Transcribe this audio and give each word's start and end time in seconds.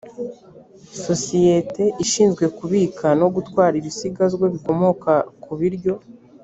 sosiyete 1.05 1.83
ishinzwe 2.03 2.45
kubika 2.57 3.07
no 3.19 3.27
gutwara 3.35 3.73
ibisigazwa 3.81 4.45
bikomoka 4.53 5.11
ku 5.43 5.51
biryo 5.59 5.93